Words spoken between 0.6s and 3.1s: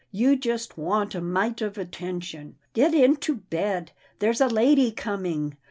want a mite of attention. Get